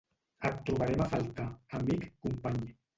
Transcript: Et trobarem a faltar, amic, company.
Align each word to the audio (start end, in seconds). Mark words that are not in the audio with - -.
Et 0.49 0.57
trobarem 0.69 1.05
a 1.05 1.07
faltar, 1.13 1.47
amic, 1.83 2.11
company. 2.27 2.63